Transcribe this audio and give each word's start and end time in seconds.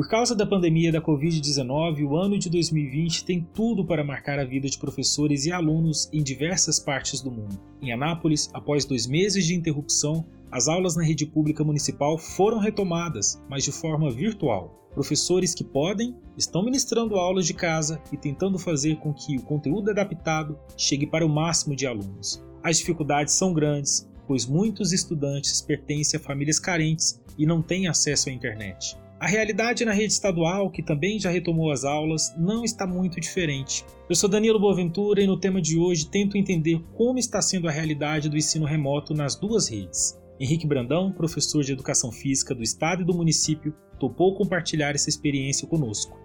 Por 0.00 0.08
causa 0.08 0.34
da 0.34 0.46
pandemia 0.46 0.90
da 0.90 0.98
Covid-19, 0.98 2.08
o 2.08 2.16
ano 2.16 2.38
de 2.38 2.48
2020 2.48 3.22
tem 3.22 3.46
tudo 3.52 3.84
para 3.84 4.02
marcar 4.02 4.38
a 4.38 4.46
vida 4.46 4.66
de 4.66 4.78
professores 4.78 5.44
e 5.44 5.52
alunos 5.52 6.08
em 6.10 6.22
diversas 6.22 6.80
partes 6.80 7.20
do 7.20 7.30
mundo. 7.30 7.60
Em 7.82 7.92
Anápolis, 7.92 8.48
após 8.54 8.86
dois 8.86 9.06
meses 9.06 9.44
de 9.44 9.54
interrupção, 9.54 10.24
as 10.50 10.68
aulas 10.68 10.96
na 10.96 11.04
rede 11.04 11.26
pública 11.26 11.62
municipal 11.62 12.16
foram 12.16 12.58
retomadas, 12.58 13.38
mas 13.46 13.62
de 13.62 13.72
forma 13.72 14.10
virtual. 14.10 14.88
Professores 14.94 15.54
que 15.54 15.62
podem 15.62 16.16
estão 16.34 16.64
ministrando 16.64 17.16
aulas 17.16 17.46
de 17.46 17.52
casa 17.52 18.00
e 18.10 18.16
tentando 18.16 18.58
fazer 18.58 18.96
com 19.00 19.12
que 19.12 19.36
o 19.36 19.42
conteúdo 19.42 19.90
adaptado 19.90 20.58
chegue 20.78 21.06
para 21.06 21.26
o 21.26 21.28
máximo 21.28 21.76
de 21.76 21.86
alunos. 21.86 22.42
As 22.62 22.78
dificuldades 22.78 23.34
são 23.34 23.52
grandes, 23.52 24.08
pois 24.26 24.46
muitos 24.46 24.94
estudantes 24.94 25.60
pertencem 25.60 26.18
a 26.18 26.22
famílias 26.22 26.58
carentes 26.58 27.20
e 27.36 27.44
não 27.44 27.60
têm 27.60 27.86
acesso 27.86 28.30
à 28.30 28.32
internet. 28.32 28.96
A 29.20 29.26
realidade 29.26 29.84
na 29.84 29.92
rede 29.92 30.14
estadual, 30.14 30.70
que 30.70 30.82
também 30.82 31.20
já 31.20 31.28
retomou 31.28 31.70
as 31.70 31.84
aulas, 31.84 32.34
não 32.38 32.64
está 32.64 32.86
muito 32.86 33.20
diferente. 33.20 33.84
Eu 34.08 34.16
sou 34.16 34.30
Danilo 34.30 34.58
Boaventura 34.58 35.20
e 35.20 35.26
no 35.26 35.38
tema 35.38 35.60
de 35.60 35.76
hoje 35.76 36.08
tento 36.08 36.38
entender 36.38 36.82
como 36.94 37.18
está 37.18 37.42
sendo 37.42 37.68
a 37.68 37.70
realidade 37.70 38.30
do 38.30 38.38
ensino 38.38 38.64
remoto 38.64 39.12
nas 39.12 39.36
duas 39.36 39.68
redes. 39.68 40.18
Henrique 40.40 40.66
Brandão, 40.66 41.12
professor 41.12 41.62
de 41.62 41.70
Educação 41.70 42.10
Física 42.10 42.54
do 42.54 42.62
Estado 42.62 43.02
e 43.02 43.04
do 43.04 43.12
município, 43.12 43.74
topou 43.98 44.34
compartilhar 44.34 44.94
essa 44.94 45.10
experiência 45.10 45.68
conosco. 45.68 46.18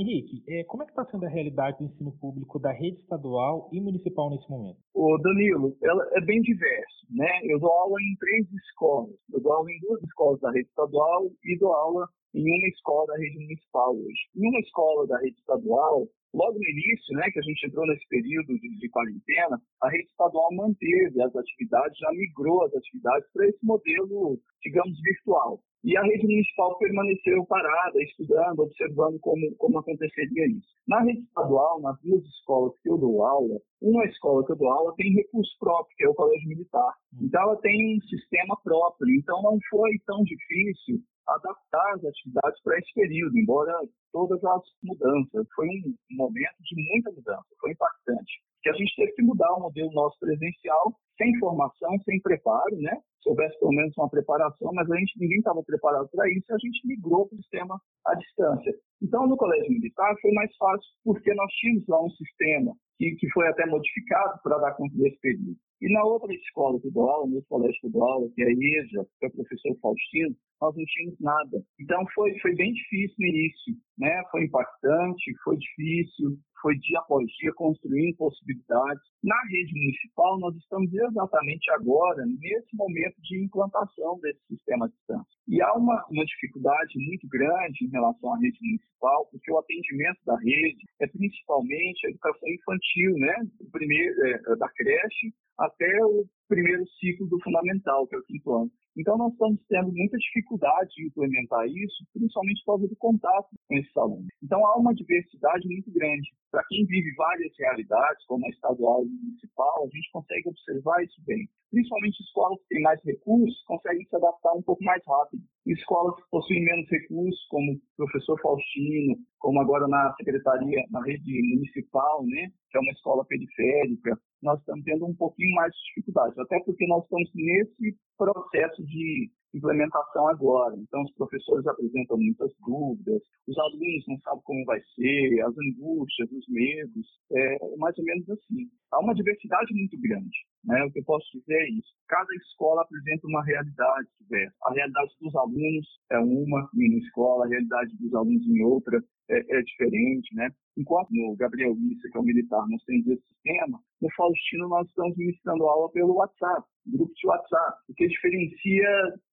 Henrique, 0.00 0.44
é, 0.46 0.62
como 0.64 0.84
é 0.84 0.86
que 0.86 0.92
está 0.92 1.04
sendo 1.06 1.26
a 1.26 1.28
realidade 1.28 1.78
do 1.78 1.84
ensino 1.84 2.12
público 2.20 2.60
da 2.60 2.70
rede 2.70 3.00
estadual 3.00 3.68
e 3.72 3.80
municipal 3.80 4.30
nesse 4.30 4.48
momento? 4.48 4.78
Ô 4.94 5.18
Danilo, 5.18 5.76
ela 5.82 6.08
é 6.12 6.20
bem 6.20 6.40
diverso, 6.40 7.06
né? 7.10 7.28
Eu 7.42 7.58
dou 7.58 7.72
aula 7.72 8.00
em 8.00 8.16
três 8.16 8.46
escolas. 8.52 9.16
Eu 9.32 9.40
dou 9.40 9.52
aula 9.52 9.68
em 9.70 9.80
duas 9.80 10.00
escolas 10.04 10.40
da 10.40 10.52
rede 10.52 10.68
estadual 10.68 11.26
e 11.44 11.58
dou 11.58 11.72
aula 11.72 12.08
em 12.32 12.42
uma 12.42 12.68
escola 12.68 13.06
da 13.06 13.16
rede 13.16 13.38
municipal 13.38 13.96
hoje. 13.96 14.20
Em 14.36 14.48
uma 14.48 14.60
escola 14.60 15.06
da 15.08 15.18
rede 15.18 15.36
estadual, 15.38 16.06
logo 16.32 16.58
no 16.58 16.68
início, 16.68 17.16
né, 17.16 17.30
que 17.32 17.38
a 17.40 17.42
gente 17.42 17.66
entrou 17.66 17.86
nesse 17.86 18.06
período 18.08 18.54
de, 18.58 18.78
de 18.78 18.88
quarentena, 18.90 19.60
a 19.82 19.88
rede 19.88 20.08
estadual 20.08 20.54
manteve 20.54 21.22
as 21.22 21.34
atividades, 21.34 21.98
já 21.98 22.10
migrou 22.12 22.64
as 22.64 22.74
atividades 22.74 23.28
para 23.32 23.48
esse 23.48 23.64
modelo, 23.64 24.38
digamos, 24.62 25.00
virtual. 25.02 25.60
E 25.84 25.96
a 25.96 26.02
rede 26.02 26.26
municipal 26.26 26.76
permaneceu 26.78 27.46
parada, 27.46 28.02
estudando, 28.02 28.60
observando 28.60 29.18
como, 29.20 29.54
como 29.56 29.78
aconteceria 29.78 30.46
isso. 30.48 30.68
Na 30.88 31.00
rede 31.00 31.20
estadual, 31.20 31.80
nas 31.80 31.96
duas 32.02 32.24
escolas 32.24 32.72
que 32.82 32.90
eu 32.90 32.98
dou 32.98 33.24
aula, 33.24 33.60
uma 33.80 34.04
escola 34.06 34.44
que 34.44 34.52
eu 34.52 34.56
dou 34.56 34.68
aula 34.68 34.94
tem 34.96 35.14
recurso 35.14 35.56
próprio, 35.60 35.96
que 35.96 36.04
é 36.04 36.08
o 36.08 36.14
Colégio 36.14 36.48
Militar. 36.48 36.94
Hum. 37.14 37.18
Então, 37.22 37.42
ela 37.42 37.56
tem 37.60 37.96
um 37.96 38.00
sistema 38.02 38.58
próprio. 38.64 39.14
Então, 39.14 39.40
não 39.42 39.58
foi 39.70 39.92
tão 40.04 40.22
difícil 40.24 41.00
adaptar 41.28 41.94
as 41.94 42.04
atividades 42.04 42.62
para 42.62 42.78
esse 42.78 42.92
período, 42.94 43.38
embora 43.38 43.72
todas 44.12 44.42
as 44.42 44.62
mudanças. 44.82 45.46
Foi 45.54 45.66
um 45.66 45.94
momento 46.10 46.56
de 46.60 46.88
muita 46.90 47.10
mudança, 47.12 47.46
foi 47.60 47.72
impactante. 47.72 48.32
Que 48.62 48.70
a 48.70 48.72
gente 48.72 48.94
teve 48.96 49.12
que 49.12 49.22
mudar 49.22 49.52
o 49.54 49.60
modelo 49.60 49.92
nosso 49.92 50.18
presencial, 50.18 50.94
sem 51.16 51.38
formação, 51.38 51.98
sem 52.04 52.20
preparo, 52.20 52.76
né? 52.76 52.96
Se 53.22 53.28
houvesse 53.28 53.58
pelo 53.58 53.72
menos 53.72 53.96
uma 53.96 54.08
preparação, 54.08 54.72
mas 54.72 54.90
a 54.90 54.96
gente 54.96 55.18
ninguém 55.18 55.38
estava 55.38 55.62
preparado 55.62 56.08
para 56.10 56.30
isso, 56.30 56.52
a 56.52 56.58
gente 56.58 56.86
migrou 56.86 57.28
para 57.28 57.36
o 57.36 57.42
sistema 57.42 57.80
à 58.06 58.14
distância. 58.14 58.72
Então, 59.02 59.26
no 59.26 59.36
Colégio 59.36 59.70
Militar 59.70 60.14
foi 60.20 60.32
mais 60.32 60.54
fácil, 60.56 60.88
porque 61.04 61.34
nós 61.34 61.50
tínhamos 61.54 61.86
lá 61.88 62.02
um 62.02 62.10
sistema 62.10 62.72
que, 62.96 63.14
que 63.16 63.30
foi 63.30 63.46
até 63.48 63.66
modificado 63.66 64.40
para 64.42 64.58
dar 64.58 64.74
conta 64.74 64.96
desse 64.96 65.18
período. 65.20 65.56
E 65.80 65.92
na 65.92 66.04
outra 66.04 66.32
escola 66.32 66.80
que 66.80 66.90
dou 66.90 67.08
aula, 67.08 67.28
no 67.28 67.42
colégio 67.44 67.80
que 67.80 67.88
dou 67.90 68.02
aula, 68.02 68.28
que 68.34 68.42
é 68.42 68.46
a 68.46 68.50
EJA, 68.50 69.06
que 69.18 69.26
é 69.26 69.28
o 69.28 69.32
professor 69.32 69.76
Faustino, 69.80 70.34
nós 70.60 70.74
não 70.76 70.84
tínhamos 70.84 71.20
nada. 71.20 71.62
Então 71.80 72.04
foi, 72.14 72.38
foi 72.40 72.54
bem 72.54 72.72
difícil 72.72 73.16
no 73.18 73.26
início, 73.26 73.74
né? 73.98 74.22
Foi 74.30 74.44
impactante, 74.44 75.34
foi 75.44 75.56
difícil, 75.56 76.38
foi 76.60 76.76
dia 76.76 76.98
após 76.98 77.24
dia 77.38 77.52
construindo 77.54 78.16
possibilidades. 78.16 79.02
Na 79.22 79.40
rede 79.50 79.72
municipal, 79.74 80.38
nós 80.38 80.56
estamos 80.56 80.92
exatamente 80.92 81.70
agora, 81.72 82.24
nesse 82.26 82.74
momento 82.74 83.16
de 83.22 83.44
implantação 83.44 84.18
desse 84.20 84.40
sistema 84.48 84.86
à 84.86 84.88
distância. 84.88 85.38
E 85.46 85.62
há 85.62 85.72
uma, 85.74 86.04
uma 86.10 86.24
dificuldade 86.24 86.92
muito 86.96 87.28
grande 87.28 87.84
em 87.84 87.90
relação 87.90 88.34
à 88.34 88.38
rede 88.38 88.58
municipal, 88.60 89.26
porque 89.30 89.50
o 89.52 89.58
atendimento 89.58 90.18
da 90.26 90.36
rede 90.36 90.84
é 91.00 91.06
principalmente 91.06 92.06
a 92.06 92.10
educação 92.10 92.48
infantil, 92.48 93.14
né? 93.18 93.34
Primeiro, 93.70 94.26
é, 94.26 94.56
da 94.56 94.68
creche 94.70 95.32
até 95.58 96.04
o 96.04 96.24
primeiro 96.48 96.86
ciclo 97.00 97.26
do 97.28 97.40
fundamental, 97.42 98.06
que 98.06 98.14
é 98.14 98.18
o 98.18 98.24
quinto 98.24 98.52
ano. 98.54 98.70
Então, 98.98 99.16
nós 99.16 99.32
estamos 99.32 99.60
tendo 99.68 99.92
muita 99.92 100.18
dificuldade 100.18 100.90
de 100.96 101.06
implementar 101.06 101.64
isso, 101.68 102.04
principalmente 102.12 102.64
por 102.64 102.72
causa 102.72 102.88
do 102.88 102.96
contato 102.96 103.48
com 103.68 103.76
esses 103.76 103.96
alunos. 103.96 104.26
Então, 104.42 104.66
há 104.66 104.76
uma 104.76 104.92
diversidade 104.92 105.68
muito 105.68 105.88
grande. 105.92 106.28
Para 106.50 106.64
quem 106.68 106.84
vive 106.84 107.14
várias 107.14 107.52
realidades, 107.56 108.26
como 108.26 108.44
a 108.44 108.48
estadual 108.48 109.04
e 109.04 109.08
municipal, 109.08 109.84
a 109.84 109.96
gente 109.96 110.10
consegue 110.10 110.48
observar 110.48 111.04
isso 111.04 111.22
bem. 111.24 111.48
Principalmente 111.70 112.22
escolas 112.22 112.58
que 112.62 112.68
têm 112.74 112.82
mais 112.82 113.00
recursos 113.04 113.62
conseguem 113.66 114.04
se 114.04 114.16
adaptar 114.16 114.54
um 114.54 114.62
pouco 114.62 114.82
mais 114.82 115.02
rápido. 115.06 115.42
Escolas 115.72 116.16
que 116.16 116.30
possuem 116.30 116.64
menos 116.64 116.88
recursos, 116.88 117.46
como 117.48 117.72
o 117.72 117.80
professor 117.96 118.40
Faustino, 118.40 119.16
como 119.38 119.60
agora 119.60 119.86
na 119.86 120.14
secretaria, 120.16 120.82
na 120.90 121.02
rede 121.04 121.42
municipal, 121.54 122.24
né, 122.26 122.50
que 122.70 122.78
é 122.78 122.80
uma 122.80 122.92
escola 122.92 123.24
periférica, 123.26 124.18
nós 124.42 124.58
estamos 124.60 124.84
tendo 124.84 125.06
um 125.06 125.14
pouquinho 125.14 125.54
mais 125.54 125.72
de 125.72 125.78
dificuldade, 125.88 126.40
até 126.40 126.58
porque 126.64 126.86
nós 126.86 127.02
estamos 127.04 127.30
nesse 127.34 127.96
processo 128.16 128.84
de 128.84 129.30
implementação 129.54 130.28
agora. 130.28 130.74
Então, 130.76 131.02
os 131.02 131.12
professores 131.14 131.66
apresentam 131.66 132.18
muitas 132.18 132.52
dúvidas, 132.66 133.22
os 133.46 133.58
alunos 133.58 134.04
não 134.06 134.18
sabem 134.20 134.42
como 134.44 134.64
vai 134.64 134.80
ser, 134.94 135.40
as 135.40 135.54
angústias, 135.56 136.30
os 136.32 136.46
medos, 136.48 137.06
é 137.32 137.76
mais 137.76 137.96
ou 137.98 138.04
menos 138.04 138.28
assim. 138.30 138.68
Há 138.92 139.00
uma 139.00 139.14
diversidade 139.14 139.72
muito 139.74 139.98
grande, 140.00 140.36
né? 140.64 140.84
O 140.84 140.90
que 140.90 141.00
eu 141.00 141.04
posso 141.04 141.26
dizer 141.38 141.54
é 141.54 141.70
isso. 141.70 141.88
Cada 142.08 142.32
escola 142.34 142.82
apresenta 142.82 143.26
uma 143.26 143.44
realidade 143.44 144.08
diversa. 144.20 144.54
A 144.64 144.72
realidade 144.72 145.12
dos 145.20 145.34
alunos 145.36 145.86
é 146.10 146.18
uma 146.18 146.68
em 146.74 146.90
uma 146.90 146.98
escola, 146.98 147.44
a 147.44 147.48
realidade 147.48 147.96
dos 147.98 148.14
alunos 148.14 148.46
em 148.46 148.62
outra 148.62 149.02
é, 149.30 149.58
é 149.58 149.62
diferente, 149.62 150.34
né? 150.34 150.50
Enquanto 150.76 151.10
no 151.10 151.36
Gabriel 151.36 151.76
Issa, 151.90 152.08
que 152.10 152.16
é 152.16 152.20
o 152.20 152.24
militar, 152.24 152.64
nós 152.68 152.82
temos 152.84 153.06
esse 153.06 153.22
sistema, 153.26 153.80
no 154.00 154.08
Faustino 154.16 154.68
nós 154.68 154.86
estamos 154.88 155.16
ministrando 155.16 155.64
aula 155.64 155.90
pelo 155.90 156.14
WhatsApp, 156.14 156.64
grupo 156.86 157.12
de 157.14 157.26
WhatsApp, 157.26 157.78
o 157.88 157.94
que 157.94 158.06
diferencia 158.06 158.88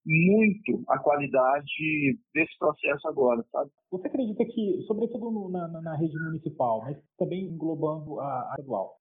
muito 0.06 0.84
a 0.90 1.00
qualidade 1.00 2.20
desse 2.34 2.58
processo 2.58 3.08
agora, 3.08 3.44
sabe? 3.52 3.72
Você 3.92 4.08
acredita 4.08 4.44
que, 4.46 4.84
sobretudo 4.88 5.32
no, 5.32 5.50
na, 5.50 5.68
na, 5.68 5.96
rede 5.96 6.18
municipal, 6.20 6.82
mas 6.82 6.98
também 7.18 7.46
englobando 7.46 8.20
a 8.20 8.56
estadual, 8.58 8.98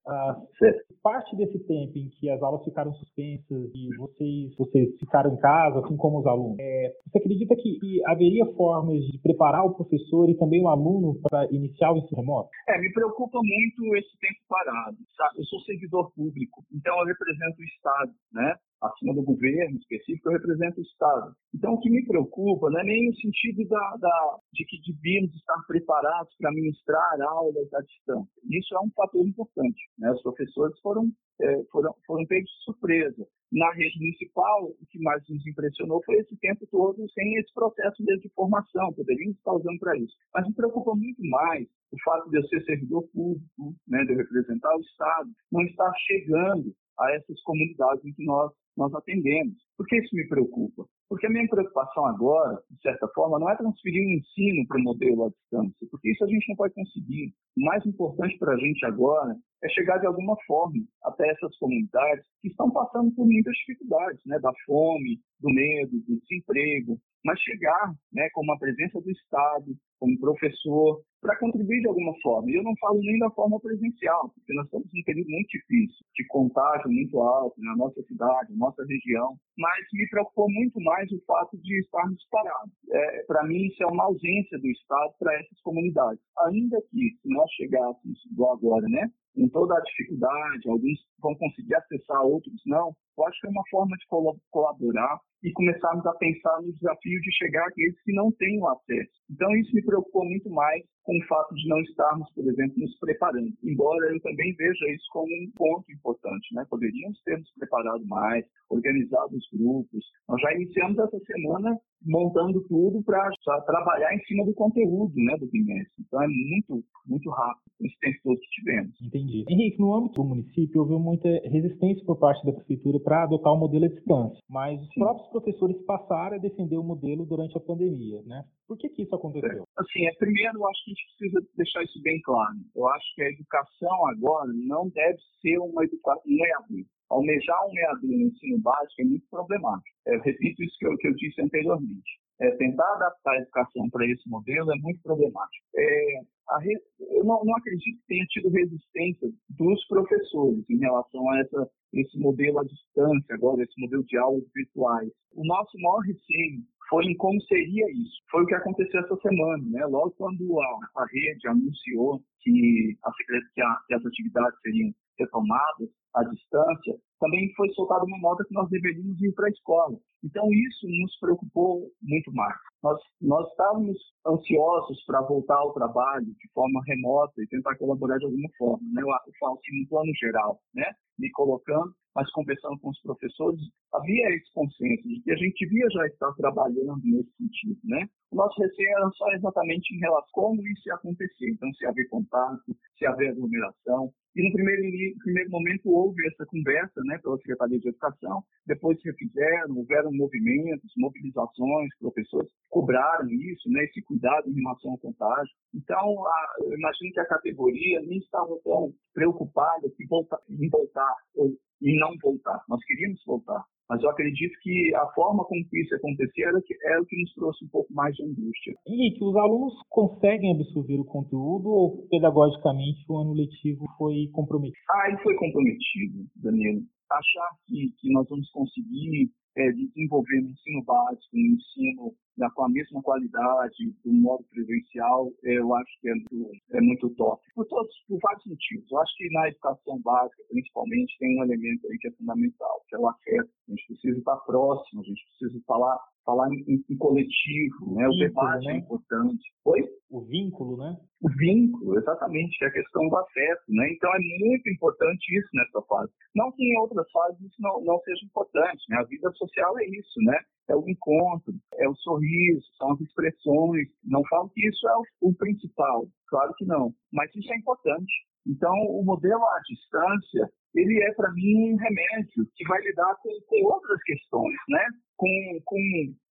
parte 1.03 1.37
desse 1.37 1.59
tempo 1.67 1.99
em 1.99 2.11
que 2.19 2.31
as 2.31 2.43
aulas 2.43 2.65
ficaram 2.65 2.93
suspensas 2.95 3.71
e 3.75 3.97
vocês, 3.97 4.55
vocês 4.57 4.99
ficaram 4.99 5.33
em 5.33 5.37
casa, 5.39 5.81
assim 5.81 5.97
como 5.97 6.21
os 6.21 6.27
alunos, 6.27 6.57
é, 6.59 6.93
você 7.07 7.19
acredita 7.19 7.55
que, 7.57 7.79
que, 7.79 8.01
haveria 8.07 8.47
formas 8.55 8.99
de 8.99 9.19
preparar 9.23 9.65
o 9.65 9.75
professor 9.75 10.29
e 10.29 10.37
também 10.37 10.63
o 10.63 10.69
aluno 10.69 11.19
para 11.23 11.47
iniciar 11.51 11.93
o 11.93 11.99
ensino 11.99 12.21
remoto? 12.21 12.49
É, 12.69 12.81
me 12.81 12.93
preocupa 12.93 13.39
muito 13.43 13.97
esse 13.97 14.19
tempo 14.19 14.41
parado, 14.49 14.97
sabe? 15.17 15.39
Eu 15.39 15.45
sou 15.45 15.61
servidor 15.61 16.13
público, 16.15 16.63
então 16.73 16.99
eu 17.01 17.07
represento 17.07 17.61
o 17.61 17.65
Estado, 17.65 18.13
né? 18.33 18.55
Acima 18.87 19.15
do 19.15 19.22
governo 19.22 19.78
específico, 19.78 20.28
eu 20.28 20.34
represento 20.34 20.81
o 20.81 20.83
Estado. 20.83 21.34
Então, 21.55 21.75
o 21.75 21.81
que 21.81 21.91
me 21.91 22.05
preocupa 22.06 22.71
não 22.71 22.81
é 22.81 22.84
nem 22.84 23.09
no 23.09 23.15
sentido 23.17 23.67
da, 23.69 23.97
da, 23.97 24.37
de 24.53 24.65
que 24.65 24.81
devíamos 24.93 25.34
estar 25.34 25.61
preparados 25.67 26.34
para 26.39 26.53
ministrar 26.53 27.21
aulas 27.23 27.73
à 27.73 27.81
distância. 27.81 28.33
Isso 28.50 28.75
é 28.75 28.81
um 28.81 28.91
fator 28.94 29.27
importante. 29.27 29.81
Né? 29.99 30.11
Os 30.12 30.23
professores 30.23 30.78
foram, 30.81 31.11
é, 31.41 31.65
foram, 31.71 31.94
foram 32.06 32.27
pegos 32.27 32.50
de 32.50 32.65
surpresa. 32.65 33.27
Na 33.53 33.71
rede 33.73 33.99
municipal, 34.00 34.65
o 34.65 34.87
que 34.91 34.99
mais 34.99 35.23
nos 35.28 35.47
impressionou 35.47 36.03
foi 36.05 36.17
esse 36.17 36.37
tempo 36.38 36.67
todo 36.70 37.09
sem 37.12 37.37
esse 37.37 37.53
processo 37.55 38.03
de 38.03 38.29
formação, 38.35 38.93
poderíamos 38.93 39.37
estar 39.37 39.53
usando 39.53 39.79
para 39.79 39.97
isso. 39.97 40.14
Mas 40.35 40.47
me 40.49 40.55
preocupa 40.55 40.94
muito 40.94 41.25
mais 41.29 41.69
o 41.93 42.03
fato 42.05 42.29
de 42.31 42.38
eu 42.38 42.43
ser 42.49 42.64
servidor 42.64 43.06
público, 43.12 43.76
né, 43.87 44.05
de 44.05 44.12
eu 44.12 44.17
representar 44.17 44.75
o 44.76 44.81
Estado, 44.81 45.31
não 45.53 45.62
estar 45.62 45.93
chegando 45.99 46.75
a 46.99 47.12
essas 47.12 47.41
comunidades 47.43 48.05
em 48.05 48.12
que 48.12 48.25
nós, 48.25 48.53
nós 48.76 48.93
atendemos. 48.94 49.55
Por 49.76 49.87
que 49.87 49.97
isso 49.97 50.15
me 50.15 50.26
preocupa? 50.29 50.85
Porque 51.09 51.26
a 51.26 51.31
minha 51.31 51.49
preocupação 51.49 52.06
agora, 52.06 52.59
de 52.71 52.81
certa 52.81 53.09
forma, 53.09 53.38
não 53.38 53.50
é 53.50 53.56
transferir 53.56 54.06
o 54.06 54.12
ensino 54.12 54.67
para 54.67 54.79
o 54.79 54.82
modelo 54.82 55.25
à 55.25 55.29
distância, 55.29 55.87
porque 55.91 56.11
isso 56.11 56.25
a 56.25 56.29
gente 56.29 56.49
não 56.49 56.56
pode 56.56 56.75
conseguir. 56.75 57.32
O 57.56 57.65
mais 57.65 57.85
importante 57.87 58.38
para 58.38 58.55
a 58.55 58.59
gente 58.59 58.85
agora 58.87 59.37
é 59.64 59.69
chegar 59.70 59.99
de 59.99 60.06
alguma 60.06 60.37
forma 60.46 60.84
até 61.02 61.28
essas 61.31 61.56
comunidades 61.56 62.26
que 62.43 62.49
estão 62.49 62.70
passando 62.70 63.11
por 63.14 63.25
muitas 63.25 63.56
dificuldades, 63.56 64.20
né, 64.26 64.38
da 64.38 64.52
fome, 64.66 65.19
do 65.40 65.49
medo, 65.50 65.99
do 66.06 66.20
desemprego, 66.20 66.99
mas 67.25 67.40
chegar 67.40 67.94
né, 68.12 68.28
com 68.34 68.43
uma 68.43 68.58
presença 68.58 69.00
do 69.00 69.11
Estado, 69.11 69.75
como 69.99 70.20
professor, 70.20 71.00
para 71.22 71.38
contribuir 71.38 71.81
de 71.81 71.88
alguma 71.88 72.12
forma. 72.20 72.50
E 72.50 72.55
eu 72.56 72.62
não 72.62 72.76
falo 72.76 73.00
nem 73.00 73.19
da 73.19 73.31
forma 73.31 73.58
presencial, 73.58 74.28
porque 74.34 74.52
nós 74.52 74.66
estamos 74.66 74.93
em 74.93 75.00
um 75.00 75.05
período 75.05 75.31
muito 75.31 75.49
difícil, 75.49 76.05
de 76.14 76.26
contágio 76.26 76.90
muito 76.90 77.19
alto 77.19 77.58
na 77.62 77.75
nossa 77.76 78.02
cidade, 78.02 78.52
na 78.52 78.66
nossa 78.66 78.84
região, 78.84 79.34
mas 79.56 79.87
me 79.94 80.06
preocupou 80.11 80.50
muito 80.50 80.78
mais 80.82 81.11
o 81.11 81.25
fato 81.25 81.56
de 81.56 81.81
estarmos 81.81 82.22
parados. 82.31 82.75
É, 82.93 83.22
para 83.22 83.44
mim, 83.44 83.64
isso 83.64 83.82
é 83.82 83.87
uma 83.87 84.05
ausência 84.05 84.58
do 84.58 84.69
Estado 84.69 85.14
para 85.19 85.34
essas 85.40 85.58
comunidades. 85.62 86.20
Ainda 86.46 86.78
que, 86.90 87.16
se 87.22 87.28
nós 87.31 87.50
chegássemos, 87.52 88.19
igual 88.31 88.52
agora, 88.52 88.87
né, 88.88 89.11
em 89.37 89.49
toda 89.49 89.77
a 89.77 89.81
dificuldade, 89.81 90.69
alguns 90.69 90.99
vão 91.19 91.35
conseguir 91.35 91.75
acessar, 91.75 92.23
outros 92.23 92.61
não, 92.67 92.95
eu 93.19 93.27
acho 93.27 93.41
que 93.41 93.47
é 93.47 93.51
uma 93.51 93.65
forma 93.71 93.97
de 93.97 94.07
colaborar 94.51 95.21
e 95.44 95.52
começarmos 95.52 96.05
a 96.06 96.14
pensar 96.14 96.62
no 96.62 96.73
desafio 96.73 97.20
de 97.20 97.32
chegar 97.37 97.67
àqueles 97.69 98.02
que 98.02 98.12
não 98.12 98.32
têm 98.32 98.58
o 98.61 98.67
acesso. 98.67 99.12
Então, 99.31 99.55
isso 99.56 99.75
me 99.75 99.85
preocupou 99.85 100.25
muito 100.25 100.49
mais 100.50 100.82
com 101.05 101.17
o 101.17 101.26
fato 101.26 101.55
de 101.55 101.69
não 101.69 101.79
estarmos, 101.81 102.29
por 102.32 102.44
exemplo, 102.49 102.75
nos 102.79 102.99
preparando. 102.99 103.52
Embora 103.62 104.11
eu 104.11 104.20
também 104.23 104.55
veja 104.56 104.91
isso 104.91 105.05
como 105.12 105.26
um 105.26 105.50
ponto 105.55 105.85
importante, 105.93 106.55
né? 106.55 106.64
Poderíamos 106.69 107.20
ter 107.23 107.38
nos 107.38 107.52
preparado 107.52 108.05
mais, 108.06 108.44
organizado 108.70 109.37
os 109.37 109.46
grupos. 109.52 110.02
Nós 110.29 110.41
já 110.41 110.55
iniciamos 110.55 110.99
essa 110.99 111.19
semana 111.20 111.79
montando 112.06 112.62
tudo 112.69 113.02
para 113.02 113.31
trabalhar 113.67 114.14
em 114.14 114.20
cima 114.25 114.44
do 114.44 114.55
conteúdo, 114.55 115.12
né, 115.17 115.37
do 115.38 115.47
bimestre. 115.47 116.05
Então 116.06 116.23
é 116.23 116.29
muito, 116.29 116.85
muito 117.06 117.31
rápido 117.31 117.64
esse 117.81 117.99
tempo 117.99 118.19
todo 118.23 118.38
que 118.38 118.50
tivemos. 118.50 118.93
Entendi. 119.02 119.44
Henrique, 119.49 119.81
no 119.81 119.94
âmbito 119.94 120.23
do 120.23 120.29
município 120.29 120.82
houve 120.82 120.94
muita 120.94 121.29
resistência 121.44 122.05
por 122.05 122.19
parte 122.19 122.44
da 122.44 122.52
prefeitura 122.52 123.00
para 123.00 123.25
adotar 123.25 123.52
o 123.52 123.58
modelo 123.58 123.87
à 123.87 123.88
distância, 123.88 124.38
mas 124.49 124.81
os 124.81 124.88
Sim. 124.88 125.00
próprios 125.00 125.29
professores 125.35 125.77
passaram 125.85 126.37
a 126.37 126.41
defender 126.41 126.77
o 126.77 126.85
modelo 126.85 127.27
durante 127.27 127.57
a 127.57 127.61
pandemia, 127.61 128.23
né? 128.23 128.45
Por 128.69 128.79
que, 128.79 128.89
que 128.89 129.03
isso 129.03 129.15
aconteceu? 129.15 129.63
É, 129.63 129.81
assim, 129.81 130.07
é, 130.07 130.13
primeiro, 130.15 130.59
eu 130.59 130.69
acho 130.69 130.85
que 130.85 130.91
a 130.91 130.95
gente 130.95 131.07
precisa 131.19 131.49
deixar 131.57 131.83
isso 131.83 132.01
bem 132.03 132.21
claro. 132.23 132.55
Eu 132.75 132.87
acho 132.89 133.15
que 133.15 133.23
a 133.23 133.31
educação 133.31 134.07
agora 134.07 134.51
não 134.55 134.89
deve 134.89 135.19
ser 135.43 135.59
uma 135.59 135.85
educação 135.85 136.23
EAD. 136.25 136.87
Almejar 137.11 137.67
um 137.67 137.77
EAD 137.77 138.07
no 138.07 138.29
ensino 138.29 138.61
básico 138.61 139.03
é 139.03 139.05
muito 139.05 139.27
problemático. 139.29 139.97
Eu 140.07 140.21
repito 140.21 140.63
isso 140.63 140.77
que 140.79 140.87
eu, 140.87 140.97
que 140.97 141.09
eu 141.09 141.15
disse 141.15 141.43
anteriormente. 141.43 142.24
É, 142.41 142.51
tentar 142.57 142.95
adaptar 142.95 143.33
a 143.33 143.41
educação 143.41 143.89
para 143.91 144.07
esse 144.07 144.29
modelo 144.29 144.73
é 144.73 144.77
muito 144.77 145.01
problemático. 145.03 145.65
É, 145.77 146.21
re... 146.61 146.77
Eu 147.01 147.25
não, 147.25 147.45
não, 147.45 147.57
acredito 147.57 147.99
que 148.01 148.07
tenha 148.09 148.25
tido 148.27 148.49
resistência 148.51 149.29
dos 149.51 149.87
professores 149.87 150.65
em 150.69 150.79
relação 150.79 151.31
a 151.31 151.39
essa, 151.39 151.71
esse 151.93 152.19
modelo 152.19 152.59
à 152.59 152.65
distância, 152.65 153.35
agora, 153.35 153.63
esse 153.63 153.81
modelo 153.81 154.05
de 154.05 154.17
aulas 154.17 154.45
virtuais. 154.55 155.11
O 155.33 155.47
nosso 155.47 155.79
maior 155.79 156.01
receio 156.01 156.61
foi 156.89 157.05
em 157.05 157.17
como 157.17 157.41
seria 157.43 157.91
isso. 157.93 158.21
Foi 158.31 158.43
o 158.43 158.47
que 158.47 158.55
aconteceu 158.55 159.01
essa 159.01 159.17
semana, 159.17 159.63
né? 159.71 159.87
Logo 159.87 160.11
quando 160.13 160.61
a, 160.61 161.03
a 161.03 161.07
rede 161.07 161.49
anunciou 161.49 162.21
que, 162.41 162.97
a, 163.05 163.11
que, 163.55 163.95
as 163.95 164.05
atividades 164.05 164.61
seriam 164.61 164.93
retomadas 165.19 165.89
à 166.15 166.25
distância, 166.25 166.95
também 167.20 167.52
foi 167.55 167.69
soltada 167.70 168.05
uma 168.05 168.19
nota 168.19 168.44
que 168.44 168.55
nós 168.55 168.69
deveríamos 168.69 169.20
ir 169.22 169.32
para 169.32 169.46
a 169.46 169.50
escola. 169.50 169.99
Então, 170.25 170.49
isso 170.52 170.87
nos 170.88 171.19
preocupou 171.19 171.90
muito 172.02 172.32
mais. 172.32 172.56
Nós, 172.82 172.99
nós 173.20 173.49
estávamos 173.50 173.99
ansiosos 174.26 175.05
para 175.05 175.20
voltar 175.22 175.56
ao 175.56 175.75
trabalho 175.75 176.25
de 176.25 176.49
forma 176.52 176.81
remota 176.87 177.43
e 177.43 177.46
tentar 177.49 177.76
colaborar 177.76 178.19
de 178.19 178.25
alguma 178.25 178.49
forma, 178.56 178.87
né? 178.93 179.02
Eu, 179.02 179.08
falo 179.38 179.58
assim, 179.58 179.81
no 179.82 179.88
plano 179.88 180.12
geral, 180.19 180.58
né? 180.75 180.90
Me 181.19 181.31
colocando, 181.32 181.93
mas 182.14 182.31
conversando 182.32 182.78
com 182.81 182.88
os 182.88 183.00
professores, 183.02 183.61
havia 183.93 184.34
esse 184.34 184.50
consenso 184.55 185.08
de 185.08 185.20
que 185.22 185.31
a 185.31 185.37
gente 185.37 185.66
devia 185.66 185.88
já 185.90 186.06
estar 186.06 186.32
trabalhando 186.34 187.00
nesse 187.05 187.31
sentido, 187.37 187.78
né? 187.84 188.08
O 188.32 188.37
nosso 188.37 188.61
receio 188.61 188.88
era 188.96 189.11
só 189.11 189.31
exatamente 189.32 189.94
em 189.94 189.99
relação 190.00 190.25
a 190.26 190.32
como 190.32 190.66
isso 190.66 190.88
ia 190.88 190.94
acontecer. 190.94 191.50
Então, 191.50 191.70
se 191.75 191.87
haver 191.87 192.08
contato, 192.08 192.62
se 192.99 193.06
haver 193.06 193.31
aglomeração, 193.31 194.11
e 194.34 194.43
no 194.43 194.52
primeiro, 194.52 194.82
primeiro 195.22 195.50
momento 195.50 195.90
houve 195.90 196.26
essa 196.26 196.44
conversa 196.46 197.00
né, 197.05 197.19
pela 197.19 197.37
Secretaria 197.39 197.79
de 197.79 197.89
Educação, 197.89 198.43
depois 198.67 199.01
se 199.01 199.09
refizeram, 199.09 199.77
houveram 199.77 200.12
movimentos, 200.12 200.93
mobilizações, 200.97 201.91
professores 201.99 202.51
cobraram 202.71 203.29
isso, 203.31 203.71
né, 203.71 203.85
esse 203.85 204.03
cuidado 204.03 204.49
em 204.51 204.55
relação 204.55 204.93
ao 204.93 204.99
contágio. 204.99 205.55
Então, 205.75 206.27
a, 206.27 206.55
eu 206.61 206.77
imagino 206.77 207.12
que 207.12 207.21
a 207.21 207.27
categoria 207.27 208.01
nem 208.01 208.19
estava 208.19 208.59
tão 208.65 208.93
preocupada 209.12 209.87
em 209.87 210.06
voltar, 210.06 210.39
em 210.49 210.69
voltar 210.69 211.15
ou 211.37 211.53
em 211.83 211.99
não 211.99 212.17
voltar. 212.21 212.62
Nós 212.69 212.83
queríamos 212.85 213.23
voltar, 213.25 213.65
mas 213.89 214.03
eu 214.03 214.11
acredito 214.11 214.55
que 214.63 214.95
a 214.95 215.07
forma 215.15 215.45
como 215.45 215.61
isso 215.73 215.95
acontecia 215.95 216.49
era, 216.49 216.61
que, 216.63 216.75
era 216.85 217.03
o 217.03 217.07
que 217.07 217.21
nos 217.21 217.35
trouxe 217.35 217.65
um 217.65 217.69
pouco 217.69 217.93
mais 217.93 218.15
de 218.15 218.25
angústia. 218.25 218.75
Henrique, 218.87 219.23
os 219.23 219.37
alunos 219.37 219.75
conseguem 219.91 220.53
absorver 220.53 220.99
o 220.99 221.05
conteúdo 221.05 221.69
ou 221.69 222.07
pedagogicamente 222.09 223.05
o 223.09 223.19
ano 223.19 223.35
letivo 223.35 223.85
foi 223.99 224.29
comprometido? 224.33 224.85
Ah, 224.91 225.09
ele 225.09 225.19
foi 225.19 225.35
comprometido, 225.37 226.25
Danilo. 226.37 226.83
Achar 227.19 227.50
que, 227.66 227.90
que 227.99 228.12
nós 228.12 228.28
vamos 228.28 228.50
conseguir 228.50 229.31
é, 229.56 229.70
desenvolver 229.72 230.40
no 230.43 230.50
ensino 230.50 230.82
básico, 230.84 231.28
no 231.32 231.55
ensino 231.55 232.14
da, 232.37 232.50
com 232.50 232.64
a 232.64 232.69
mesma 232.69 233.00
qualidade 233.02 233.90
do 234.05 234.12
modo 234.12 234.44
presencial, 234.50 235.31
eu 235.43 235.75
acho 235.75 236.00
que 236.00 236.08
é 236.08 236.14
muito, 236.14 236.50
é 236.72 236.81
muito 236.81 237.11
top. 237.11 237.43
Por, 237.55 237.64
todos, 237.66 237.94
por 238.08 238.19
vários 238.20 238.44
motivos. 238.46 238.90
Eu 238.90 238.99
acho 238.99 239.16
que 239.16 239.31
na 239.31 239.49
educação 239.49 240.00
básica, 240.00 240.43
principalmente, 240.49 241.16
tem 241.19 241.38
um 241.38 241.44
elemento 241.44 241.87
aí 241.87 241.99
que 241.99 242.08
é 242.08 242.12
fundamental, 242.12 242.82
que 242.88 242.96
é 242.96 242.99
o 242.99 243.08
afeto. 243.08 243.50
A 243.69 243.70
gente 243.70 243.87
precisa 243.87 244.19
estar 244.19 244.37
próximo, 244.38 245.02
a 245.02 245.05
gente 245.05 245.22
precisa 245.38 245.62
falar, 245.66 245.99
falar 246.25 246.49
em, 246.53 246.85
em 246.88 246.97
coletivo, 246.97 247.94
né? 247.94 248.09
O, 248.09 248.19
debate 248.19 248.69
é 248.69 248.73
né? 248.73 248.79
é 248.79 248.81
importante. 248.81 249.43
Oi? 249.65 249.85
O 250.11 250.21
vínculo, 250.23 250.76
né? 250.76 250.97
O 251.23 251.29
vínculo, 251.29 251.99
exatamente, 251.99 252.59
que 252.59 252.65
é 252.65 252.69
a 252.69 252.73
questão 252.73 253.09
do 253.09 253.17
afeto, 253.17 253.62
né? 253.69 253.93
Então 253.93 254.11
é 254.15 254.19
muito 254.41 254.69
importante 254.71 255.38
isso 255.38 255.49
nessa 255.55 255.82
fase. 255.82 256.12
Não 256.35 256.53
que 256.53 256.62
em 256.62 256.79
outras 256.79 257.11
fases 257.11 257.41
isso 257.41 257.56
não, 257.61 257.82
não 257.82 257.99
seja 258.00 258.25
importante, 258.25 258.82
né? 258.88 258.99
A 258.99 259.05
vida 259.05 259.31
social 259.32 259.79
é 259.79 259.85
isso, 259.87 260.21
né? 260.23 260.38
é 260.69 260.75
o 260.75 260.88
encontro, 260.88 261.53
é 261.75 261.88
o 261.88 261.94
sorriso, 261.97 262.65
são 262.79 262.93
as 262.93 263.00
expressões. 263.00 263.88
Não 264.03 264.23
falo 264.29 264.49
que 264.50 264.67
isso 264.67 264.88
é 264.88 264.97
o, 264.97 265.29
o 265.29 265.35
principal, 265.35 266.06
claro 266.29 266.55
que 266.56 266.65
não, 266.65 266.93
mas 267.12 267.35
isso 267.35 267.53
é 267.53 267.56
importante. 267.56 268.12
Então, 268.47 268.73
o 268.73 269.03
modelo 269.03 269.43
à 269.43 269.61
distância, 269.67 270.50
ele 270.75 271.03
é 271.03 271.12
para 271.15 271.32
mim 271.32 271.73
um 271.73 271.76
remédio 271.76 272.47
que 272.55 272.67
vai 272.67 272.81
lidar 272.82 273.15
com, 273.23 273.31
com 273.47 273.65
outras 273.65 274.03
questões, 274.03 274.56
né? 274.69 274.87
Com, 275.16 275.61
com, 275.64 275.81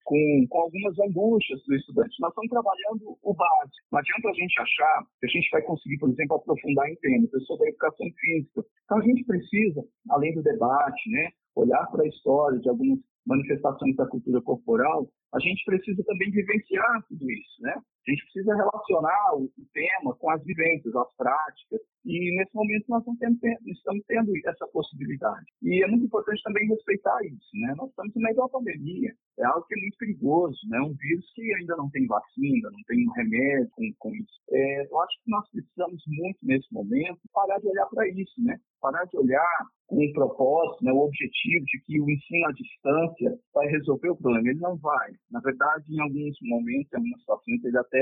com, 0.04 0.48
com, 0.50 0.60
algumas 0.60 1.00
angústias 1.00 1.62
do 1.66 1.76
estudante. 1.76 2.20
Nós 2.20 2.30
estamos 2.30 2.50
trabalhando 2.50 3.18
o 3.22 3.34
básico. 3.34 3.88
Não 3.92 4.00
adianta 4.00 4.30
a 4.30 4.34
gente 4.34 4.60
achar 4.60 5.04
que 5.20 5.26
a 5.26 5.30
gente 5.30 5.50
vai 5.52 5.62
conseguir, 5.62 5.98
por 5.98 6.10
exemplo, 6.10 6.36
aprofundar 6.36 6.90
em 6.90 6.96
temas. 6.98 7.34
Eu 7.34 7.42
sou 7.42 7.58
da 7.58 7.68
educação 7.68 8.08
física. 8.20 8.64
Então, 8.86 8.98
a 8.98 9.02
gente 9.02 9.24
precisa, 9.24 9.84
além 10.10 10.34
do 10.34 10.44
debate, 10.44 11.10
né, 11.10 11.30
olhar 11.56 11.86
para 11.92 12.04
a 12.04 12.08
história 12.08 12.60
de 12.60 12.70
algumas 12.70 13.00
manifestações 13.26 13.96
da 13.96 14.06
cultura 14.08 14.42
corporal, 14.42 15.08
a 15.34 15.40
gente 15.40 15.64
precisa 15.66 16.04
também 16.04 16.30
vivenciar 16.32 17.04
tudo 17.08 17.32
isso, 17.32 17.62
né? 17.62 17.76
A 18.06 18.12
gente 18.12 18.24
precisa 18.26 18.56
relacionar 18.56 19.36
o 19.36 19.50
tema 19.74 20.14
com 20.16 20.30
as 20.30 20.44
vivências, 20.44 20.94
as 20.96 21.16
práticas, 21.16 21.82
e 22.06 22.36
nesse 22.38 22.54
momento 22.54 22.86
nós 22.90 23.04
tendo, 23.18 23.40
estamos 23.66 24.04
tendo 24.08 24.32
essa 24.46 24.68
possibilidade. 24.68 25.46
E 25.62 25.84
é 25.84 25.88
muito 25.88 26.06
importante 26.06 26.44
também 26.44 26.68
respeitar 26.68 27.18
isso, 27.24 27.50
né? 27.54 27.74
Nós 27.78 27.90
estamos 27.90 28.14
no 28.14 28.22
meio 28.22 28.36
da 28.36 28.50
pandemia, 28.50 29.14
é 29.40 29.46
algo 29.46 29.66
que 29.66 29.74
é 29.74 29.82
muito 29.82 29.98
perigoso, 29.98 30.60
né? 30.68 30.82
Um 30.82 30.94
vírus 30.94 31.32
que 31.34 31.54
ainda 31.56 31.78
não 31.78 31.90
tem 31.90 32.06
vacina, 32.06 32.70
não 32.72 32.84
tem 32.88 33.06
remédio 33.16 33.70
com, 33.72 33.84
com 34.00 34.16
isso. 34.16 34.42
É, 34.52 34.86
eu 34.86 35.00
acho 35.00 35.24
que 35.24 35.32
nós 35.32 35.50
precisamos 35.50 36.04
muito 36.08 36.40
nesse 36.44 36.74
momento 36.74 37.20
parar 37.34 37.58
de 37.60 37.68
olhar 37.68 37.86
para 37.86 38.08
isso, 38.10 38.34
né? 38.44 38.60
Parar 38.82 39.06
de 39.06 39.18
olhar 39.18 39.68
com 39.88 40.04
o 40.04 40.14
propósito, 40.14 40.84
né, 40.84 40.92
o 40.92 41.06
objetivo 41.06 41.66
de 41.66 41.80
que 41.86 42.02
o 42.02 42.10
ensino 42.10 42.48
à 42.48 42.52
distância 42.52 43.40
vai 43.54 43.68
resolver 43.68 44.10
o 44.10 44.16
problema. 44.16 44.50
Ele 44.50 44.60
não 44.60 44.78
vai. 44.78 45.12
Na 45.32 45.40
verdade, 45.40 45.86
em 45.90 46.00
alguns 46.00 46.38
momentos, 46.42 46.92
em 46.92 46.98
algumas 46.98 47.20
situações, 47.20 47.64
ele 47.64 47.78
até 47.78 47.93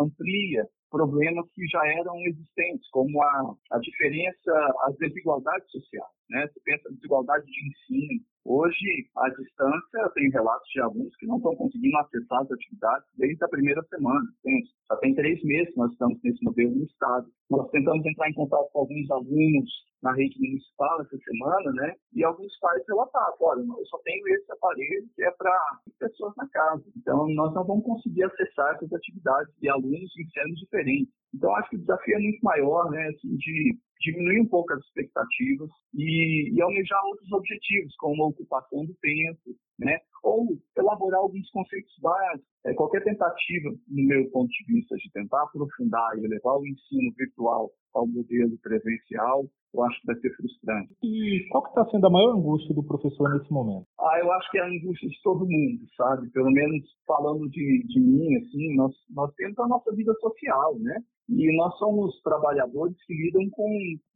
amplia 0.00 0.68
problemas 0.90 1.46
que 1.54 1.66
já 1.68 1.86
eram 1.86 2.16
existentes, 2.26 2.88
como 2.90 3.22
a, 3.22 3.54
a 3.72 3.78
diferença, 3.78 4.74
as 4.82 4.96
desigualdades 4.98 5.70
sociais. 5.70 6.19
Né? 6.30 6.46
Você 6.46 6.60
pensa 6.64 6.88
em 6.88 6.94
desigualdade 6.94 7.44
de 7.44 7.68
ensino. 7.68 8.22
Hoje, 8.44 9.10
à 9.16 9.28
distância, 9.28 10.10
tem 10.14 10.30
relatos 10.30 10.68
de 10.72 10.80
alunos 10.80 11.14
que 11.16 11.26
não 11.26 11.36
estão 11.36 11.54
conseguindo 11.56 11.96
acessar 11.98 12.40
as 12.40 12.50
atividades 12.50 13.06
desde 13.18 13.44
a 13.44 13.48
primeira 13.48 13.82
semana. 13.84 14.26
Já 14.90 14.96
tem 14.96 15.14
três 15.14 15.42
meses 15.44 15.74
nós 15.76 15.92
estamos 15.92 16.18
nesse 16.24 16.42
modelo 16.42 16.74
no 16.74 16.84
Estado. 16.84 17.26
Nós 17.50 17.70
tentamos 17.70 18.04
entrar 18.06 18.30
em 18.30 18.34
contato 18.34 18.70
com 18.72 18.80
alguns 18.80 19.10
alunos 19.10 19.70
na 20.02 20.12
rede 20.12 20.40
municipal 20.40 21.02
essa 21.02 21.18
semana, 21.18 21.72
né? 21.72 21.94
E 22.14 22.24
alguns 22.24 22.58
pais 22.58 22.82
relataram, 22.88 23.36
olha, 23.40 23.60
eu 23.60 23.86
só 23.86 23.98
tenho 23.98 24.26
esse 24.28 24.50
aparelho 24.50 25.06
que 25.14 25.22
é 25.22 25.30
para 25.32 25.52
pessoas 25.98 26.34
na 26.36 26.48
casa. 26.48 26.84
Então, 26.96 27.28
nós 27.34 27.52
não 27.52 27.64
vamos 27.64 27.84
conseguir 27.84 28.24
acessar 28.24 28.74
essas 28.74 28.90
atividades 28.92 29.54
de 29.60 29.68
alunos 29.68 30.10
em 30.18 30.30
cenas 30.30 30.58
diferentes. 30.58 31.12
Então, 31.34 31.54
acho 31.56 31.70
que 31.70 31.76
o 31.76 31.80
desafio 31.80 32.16
é 32.16 32.20
muito 32.20 32.40
maior, 32.40 32.90
né? 32.90 33.08
Assim, 33.08 33.36
de 33.36 33.78
diminuir 34.00 34.40
um 34.40 34.48
pouco 34.48 34.72
as 34.72 34.80
expectativas 34.80 35.70
e, 35.94 36.50
e 36.54 36.62
almejar 36.62 37.00
outros 37.06 37.30
objetivos, 37.32 37.94
como 37.96 38.24
a 38.24 38.28
ocupação 38.28 38.84
do 38.86 38.94
tempo, 38.94 39.40
né? 39.80 39.98
ou 40.22 40.46
elaborar 40.76 41.20
alguns 41.20 41.50
conceitos 41.50 41.94
básicos, 42.00 42.46
é, 42.64 42.74
qualquer 42.74 43.02
tentativa, 43.02 43.70
no 43.88 44.06
meu 44.06 44.30
ponto 44.30 44.50
de 44.50 44.74
vista, 44.74 44.96
de 44.96 45.10
tentar 45.12 45.42
aprofundar 45.42 46.18
e 46.18 46.26
levar 46.26 46.56
o 46.58 46.66
ensino 46.66 47.12
virtual 47.16 47.70
ao 47.94 48.06
modelo 48.06 48.56
presencial, 48.62 49.44
eu 49.72 49.82
acho 49.84 50.00
que 50.00 50.06
vai 50.06 50.16
ser 50.16 50.36
frustrante. 50.36 50.94
E 51.02 51.46
qual 51.50 51.62
que 51.62 51.70
está 51.70 51.88
sendo 51.90 52.06
a 52.06 52.10
maior 52.10 52.36
angústia 52.36 52.74
do 52.74 52.82
professor 52.82 53.32
nesse 53.32 53.50
momento? 53.52 53.86
Ah, 53.98 54.18
eu 54.20 54.30
acho 54.32 54.50
que 54.50 54.58
é 54.58 54.62
a 54.62 54.68
angústia 54.68 55.08
de 55.08 55.22
todo 55.22 55.46
mundo, 55.46 55.86
sabe? 55.96 56.28
Pelo 56.30 56.50
menos 56.50 56.84
falando 57.06 57.48
de, 57.48 57.84
de 57.86 58.00
mim, 58.00 58.36
assim, 58.36 58.76
nós, 58.76 58.92
nós 59.10 59.32
temos 59.34 59.58
a 59.58 59.68
nossa 59.68 59.92
vida 59.94 60.12
social, 60.14 60.78
né? 60.80 60.96
E 61.28 61.56
nós 61.56 61.76
somos 61.78 62.20
trabalhadores 62.22 62.96
que 63.06 63.14
lidam 63.14 63.48
com 63.50 63.68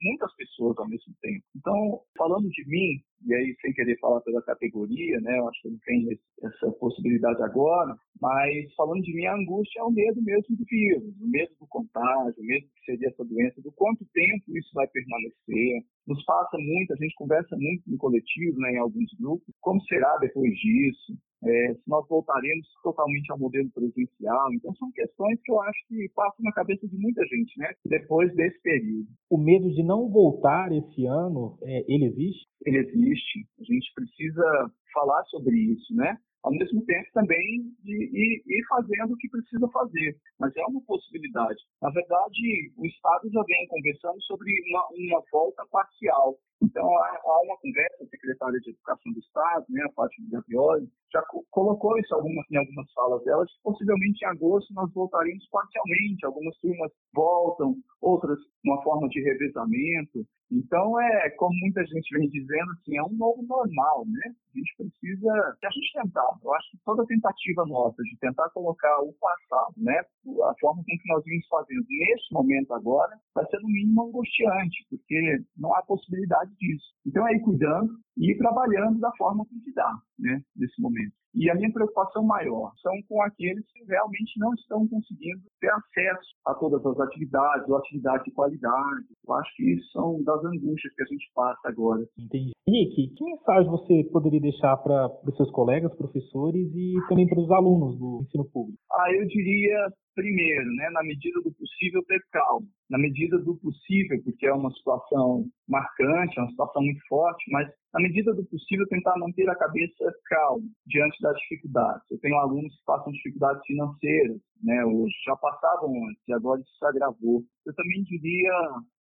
muitas 0.03 0.35
pessoas 0.35 0.77
ao 0.79 0.89
mesmo 0.89 1.15
tempo. 1.23 1.45
Então, 1.57 2.01
falando 2.19 2.49
de 2.49 2.69
mim, 2.69 3.01
e 3.27 3.35
aí 3.35 3.57
sem 3.61 3.73
querer 3.73 3.99
falar 3.99 4.21
pela 4.21 4.43
categoria, 4.43 5.21
né? 5.21 5.39
Eu 5.39 5.49
acho 5.49 5.63
que 5.63 5.71
não 5.71 5.79
tem 5.85 6.19
essa 6.43 6.71
possibilidade 6.73 7.43
agora, 7.43 7.97
mas 8.21 8.75
falando 8.75 9.03
de 9.03 9.15
mim, 9.15 9.27
a 9.27 9.35
angústia 9.35 9.81
é 9.81 9.85
o 9.85 9.91
medo 9.91 10.23
mesmo 10.23 10.57
do 10.57 10.65
vírus, 10.65 11.15
o 11.21 11.27
medo 11.27 11.53
do 11.61 11.67
contágio, 11.67 12.35
o 12.39 12.47
medo 12.47 12.67
que 12.67 12.85
seria 12.85 13.09
essa 13.09 13.25
doença, 13.25 13.61
do 13.63 13.73
quanto 13.73 14.05
tempo 14.13 14.57
isso 14.57 14.71
vai 14.75 14.87
permanecer. 14.89 15.85
Nos 16.07 16.23
passa 16.25 16.59
muito, 16.59 16.93
a 16.93 16.97
gente 16.97 17.15
conversa 17.15 17.57
muito 17.57 17.83
no 17.87 17.97
coletivo, 17.97 18.59
né, 18.59 18.73
em 18.73 18.79
alguns 18.79 19.11
grupos, 19.19 19.55
como 19.61 19.81
será 19.85 20.17
depois 20.19 20.53
disso, 20.55 21.17
é, 21.45 21.75
se 21.75 21.89
nós 21.89 22.07
voltaremos 22.09 22.67
totalmente 22.83 23.31
ao 23.31 23.39
modelo 23.39 23.71
presencial. 23.71 24.53
Então, 24.53 24.75
são 24.77 24.91
questões 24.93 25.41
que 25.43 25.53
eu 25.53 25.61
acho 25.63 25.79
que 25.89 26.09
passam 26.15 26.43
na 26.45 26.53
cabeça 26.53 26.87
de 26.89 26.97
muita 26.97 27.25
gente, 27.27 27.59
né? 27.59 27.73
Depois 27.85 28.35
desse 28.35 28.61
período. 28.63 29.07
O 29.31 29.39
medo 29.39 29.71
de 29.71 29.83
não 29.83 30.09
voltar 30.11 30.73
esse 30.73 31.07
ano, 31.07 31.59
é, 31.63 31.85
ele 31.89 32.07
existe? 32.07 32.47
Ele 32.65 32.79
existe. 32.79 33.47
A 33.61 33.65
gente 33.65 33.93
precisa 33.95 34.71
falar 34.93 35.25
sobre 35.25 35.57
isso, 35.57 35.95
né? 35.95 36.19
ao 36.45 36.53
mesmo 36.53 36.85
tempo 36.85 37.09
também 37.15 37.73
de 37.83 38.05
ir, 38.05 38.43
ir, 38.47 38.65
fazendo 38.69 39.15
o 39.15 39.17
que 39.17 39.29
precisa 39.31 39.67
fazer. 39.69 40.15
Mas 40.39 40.55
é 40.55 40.65
uma 40.67 40.81
possibilidade. 40.83 41.59
Na 41.81 41.91
verdade, 41.91 42.71
o 42.77 42.87
Estado 42.87 43.31
já 43.33 43.43
vem 43.45 43.67
conversando 43.67 44.23
sobre 44.23 44.53
uma, 44.69 44.87
uma 44.93 45.23
volta 45.33 45.65
parcial. 45.73 46.37
Então, 46.65 46.87
há, 46.87 47.41
uma 47.45 47.57
conversa, 47.59 48.05
a 48.05 48.07
secretária 48.07 48.59
de 48.61 48.71
Educação 48.71 49.13
do 49.13 49.19
Estado, 49.19 49.65
né, 49.69 49.85
a 49.85 49.93
Fátima 49.93 50.29
Gabrioli, 50.31 50.89
já 51.13 51.23
co 51.23 51.45
colocou 51.51 51.99
isso 51.99 52.15
algumas, 52.15 52.45
em 52.51 52.57
algumas 52.57 52.91
falas 52.93 53.23
dela, 53.25 53.45
que 53.47 53.53
possivelmente 53.63 54.25
em 54.25 54.29
agosto 54.29 54.73
nós 54.75 54.93
voltaremos 54.93 55.47
parcialmente. 55.51 56.27
Algumas 56.27 56.57
turmas 56.59 56.91
voltam, 57.15 57.77
outras 58.01 58.39
uma 58.65 58.83
forma 58.83 59.09
de 59.09 59.21
revezamento. 59.23 60.27
Então, 60.51 61.01
é 61.01 61.31
como 61.31 61.55
muita 61.61 61.85
gente 61.87 62.17
vem 62.17 62.29
dizendo, 62.29 62.71
assim, 62.73 62.97
é 62.97 63.03
um 63.03 63.13
novo 63.13 63.43
normal, 63.43 64.05
né? 64.07 64.35
A 64.55 64.59
gente 64.59 64.75
precisa, 64.77 65.57
se 65.59 65.93
tentar, 66.01 66.39
eu 66.43 66.55
acho 66.55 66.71
que 66.71 66.79
toda 66.85 67.07
tentativa 67.07 67.67
nossa 67.67 68.03
de 68.03 68.17
tentar 68.19 68.49
colocar 68.51 69.01
o 69.01 69.13
passado, 69.15 69.75
né, 69.79 69.99
a 69.99 70.55
forma 70.61 70.83
com 70.85 70.97
que 70.97 71.09
nós 71.09 71.25
vimos 71.25 71.47
fazendo 71.49 71.85
nesse 71.89 72.33
momento 72.33 72.73
agora, 72.73 73.19
vai 73.35 73.45
ser 73.47 73.59
no 73.61 73.69
mínimo 73.69 74.07
angustiante, 74.07 74.87
porque 74.89 75.43
não 75.57 75.75
há 75.75 75.83
possibilidade 75.83 76.54
disso. 76.59 76.87
Então, 77.07 77.27
é 77.27 77.35
ir 77.35 77.41
cuidando 77.41 77.91
e 78.17 78.33
ir 78.33 78.39
trabalhando 78.39 78.99
da 78.99 79.11
forma 79.17 79.45
que 79.45 79.73
dá, 79.73 79.93
né, 80.19 80.41
nesse 80.57 80.81
momento. 80.81 81.13
E 81.35 81.51
a 81.51 81.55
minha 81.55 81.73
preocupação 81.73 82.23
maior 82.23 82.71
são 82.81 82.93
com 83.09 83.21
aqueles 83.23 83.65
que 83.73 83.85
realmente 83.87 84.39
não 84.39 84.55
estão 84.55 84.87
conseguindo 84.87 85.43
ter 85.61 85.69
acesso 85.69 86.31
a 86.47 86.55
todas 86.55 86.85
as 86.87 87.01
atividades, 87.01 87.69
ou 87.69 87.77
atividades 87.77 88.25
de 88.25 88.31
qualidade. 88.31 89.07
Eu 89.27 89.35
acho 89.35 89.57
que 89.57 89.75
isso 89.75 89.91
são 89.91 90.23
das 90.23 90.45
angústias 90.45 90.95
que 90.95 91.03
a 91.03 91.07
gente 91.07 91.29
passa 91.35 91.69
agora. 91.69 92.07
Entendi. 92.17 92.53
Henrique, 92.69 93.15
que 93.17 93.25
mensagem 93.25 93.69
você 93.69 94.05
poderia 94.13 94.41
deixar 94.41 94.77
para 94.77 95.09
os 95.27 95.37
seus 95.37 95.51
colegas, 95.51 95.95
professores 95.97 96.73
e 96.73 96.95
também 97.09 97.27
para 97.27 97.41
os 97.41 97.51
alunos 97.51 97.99
do 97.99 98.21
ensino 98.23 98.45
público? 98.45 98.79
Ah, 98.93 99.13
eu 99.13 99.27
diria 99.27 99.93
primeiro, 100.15 100.67
né, 100.75 100.91
na 100.91 101.03
medida 101.03 101.41
do 101.41 101.53
possível, 101.53 102.03
ter 102.05 102.21
calma. 102.33 102.67
Na 102.89 102.99
medida 102.99 103.39
do 103.39 103.57
possível, 103.57 104.23
porque 104.23 104.47
é 104.47 104.53
uma 104.53 104.71
situação 104.73 105.47
marcante, 105.69 106.39
é 106.39 106.43
uma 106.43 106.51
situação 106.51 106.83
muito 106.83 107.01
forte, 107.09 107.51
mas 107.51 107.69
na 107.93 108.01
medida 108.01 108.35
do 108.35 108.45
possível, 108.47 108.87
tentar 108.89 109.17
manter 109.19 109.49
a 109.49 109.57
cabeça 109.57 110.13
calma 110.27 110.67
diante 110.87 111.21
das 111.21 111.37
dificuldades. 111.39 112.03
Eu 112.11 112.19
tenho 112.21 112.37
alunos 112.37 112.75
que 112.77 112.85
passam 112.85 113.13
dificuldades 113.13 113.65
financeiras, 113.67 114.41
né, 114.63 114.85
hoje 114.85 115.15
já 115.27 115.37
passavam 115.37 115.91
antes 116.09 116.23
e 116.29 116.33
agora 116.33 116.61
isso 116.61 116.77
se 116.79 116.87
agravou. 116.87 117.43
Eu 117.67 117.75
também 117.75 118.03
diria 118.05 118.53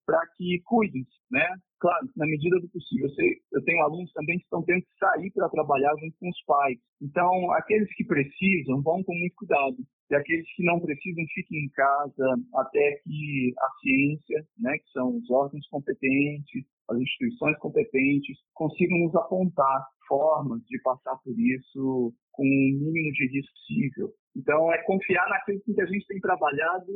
para 0.06 0.20
que 0.36 0.60
cuidem, 0.64 1.06
né? 1.30 1.46
Claro, 1.84 2.08
na 2.16 2.24
medida 2.24 2.58
do 2.60 2.68
possível. 2.70 3.04
Eu, 3.04 3.14
sei, 3.14 3.28
eu 3.52 3.62
tenho 3.62 3.82
alunos 3.82 4.10
também 4.14 4.38
que 4.38 4.44
estão 4.44 4.62
tendo 4.62 4.80
que 4.80 4.98
sair 4.98 5.30
para 5.32 5.50
trabalhar 5.50 5.92
junto 6.00 6.16
com 6.18 6.30
os 6.30 6.44
pais. 6.46 6.78
Então, 7.02 7.52
aqueles 7.52 7.94
que 7.94 8.06
precisam 8.06 8.80
vão 8.80 9.04
com 9.04 9.12
muito 9.12 9.34
cuidado 9.36 9.76
e 10.10 10.14
aqueles 10.14 10.46
que 10.56 10.64
não 10.64 10.80
precisam 10.80 11.22
fiquem 11.34 11.66
em 11.66 11.68
casa 11.68 12.40
até 12.54 13.02
que 13.04 13.52
a 13.58 13.68
ciência, 13.82 14.46
né, 14.60 14.78
que 14.78 14.90
são 14.92 15.14
os 15.14 15.30
órgãos 15.30 15.68
competentes, 15.68 16.64
as 16.88 16.98
instituições 16.98 17.58
competentes, 17.58 18.38
consigam 18.54 19.00
nos 19.00 19.14
apontar 19.16 19.84
formas 20.08 20.62
de 20.64 20.80
passar 20.80 21.16
por 21.22 21.38
isso 21.38 22.14
com 22.32 22.44
o 22.44 22.46
mínimo 22.46 23.12
de 23.12 23.28
risco 23.28 23.52
possível. 23.52 24.08
Então, 24.34 24.72
é 24.72 24.82
confiar 24.84 25.28
naquilo 25.28 25.60
que 25.60 25.80
a 25.80 25.86
gente 25.86 26.06
tem 26.06 26.18
trabalhado 26.18 26.86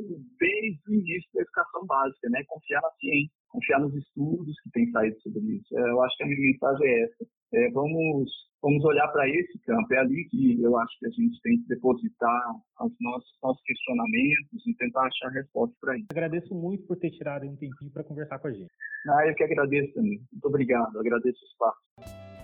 desde 0.41 0.81
o 0.89 0.95
início 0.95 1.31
da 1.35 1.43
educação 1.43 1.87
básica, 1.87 2.29
né? 2.31 2.43
Confiar 2.49 2.81
na 2.81 2.91
ciência, 2.99 3.38
confiar 3.49 3.81
nos 3.81 3.95
estudos 3.95 4.55
que 4.63 4.71
têm 4.71 4.91
saído 4.91 5.21
sobre 5.21 5.41
isso. 5.41 5.79
É, 5.79 5.91
eu 5.91 6.03
acho 6.03 6.17
que 6.17 6.25
a 6.25 6.27
minha 6.27 6.41
mensagem 6.41 6.87
é 6.87 7.03
essa. 7.03 7.27
É, 7.55 7.71
vamos, 7.71 8.31
vamos 8.63 8.85
olhar 8.85 9.09
para 9.09 9.29
esse 9.29 9.59
campo. 9.61 9.93
É 9.95 9.99
ali 9.99 10.25
que 10.29 10.63
eu 10.63 10.77
acho 10.77 10.99
que 10.99 11.07
a 11.07 11.11
gente 11.11 11.41
tem 11.43 11.59
que 11.61 11.69
depositar 11.69 12.51
os 12.81 12.93
nossos, 13.01 13.39
nossos 13.43 13.63
questionamentos 13.65 14.67
e 14.67 14.75
tentar 14.75 15.07
achar 15.07 15.31
resposta 15.31 15.75
para 15.81 15.97
isso. 15.97 16.07
Agradeço 16.11 16.55
muito 16.55 16.87
por 16.87 16.97
ter 16.97 17.11
tirado 17.11 17.47
um 17.47 17.57
tempinho 17.57 17.91
para 17.93 18.05
conversar 18.05 18.39
com 18.39 18.49
a 18.49 18.53
gente. 18.53 18.71
Ah, 19.09 19.27
eu 19.27 19.35
que 19.35 19.45
agradeço 19.45 19.95
também. 19.95 20.21
Muito 20.33 20.47
obrigado. 20.47 20.99
Agradeço 20.99 21.39
o 21.43 21.49
espaço. 21.49 22.38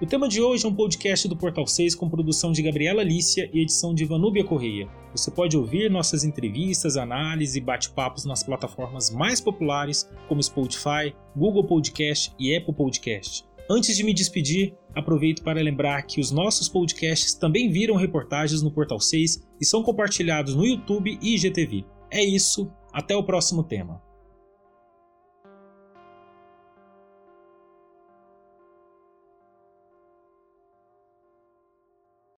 O 0.00 0.06
tema 0.06 0.26
de 0.26 0.40
hoje 0.40 0.64
é 0.64 0.68
um 0.68 0.74
podcast 0.74 1.28
do 1.28 1.36
Portal 1.36 1.66
6 1.66 1.94
com 1.94 2.08
produção 2.08 2.52
de 2.52 2.62
Gabriela 2.62 3.02
Lícia 3.02 3.50
e 3.52 3.60
edição 3.60 3.94
de 3.94 4.06
Vanúbia 4.06 4.42
Correia. 4.42 4.88
Você 5.14 5.30
pode 5.30 5.58
ouvir 5.58 5.90
nossas 5.90 6.24
entrevistas, 6.24 6.96
análises 6.96 7.56
e 7.56 7.60
bate-papos 7.60 8.24
nas 8.24 8.42
plataformas 8.42 9.10
mais 9.10 9.42
populares 9.42 10.08
como 10.26 10.42
Spotify, 10.42 11.14
Google 11.36 11.66
Podcast 11.66 12.32
e 12.38 12.56
Apple 12.56 12.72
Podcast. 12.72 13.44
Antes 13.68 13.94
de 13.94 14.02
me 14.02 14.14
despedir, 14.14 14.74
aproveito 14.94 15.42
para 15.42 15.60
lembrar 15.60 16.00
que 16.04 16.18
os 16.18 16.30
nossos 16.30 16.66
podcasts 16.66 17.34
também 17.34 17.70
viram 17.70 17.94
reportagens 17.94 18.62
no 18.62 18.70
Portal 18.70 18.98
6 18.98 19.46
e 19.60 19.66
são 19.66 19.82
compartilhados 19.82 20.54
no 20.56 20.64
YouTube 20.64 21.18
e 21.20 21.34
IGTV. 21.34 21.84
É 22.10 22.24
isso, 22.24 22.72
até 22.90 23.14
o 23.14 23.22
próximo 23.22 23.62
tema. 23.62 24.00